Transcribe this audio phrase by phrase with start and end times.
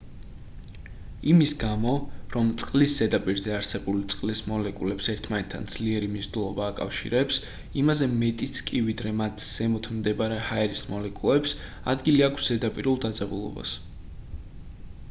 [1.31, 1.91] იმის გამო
[2.35, 7.39] რომ წყლის ზედაპირზე არსებული წყლის მოლეკულებს ერთმანეთთან ძლიერი მიზიდულობა აკავშირებს
[7.83, 11.55] იმაზე მეტიც კი ვიდრე მათ ზემოთ მდებარე ჰაერის მოლეკულებს
[11.95, 13.77] ადგილი აქვს ზედაპირულ დაძაბულობას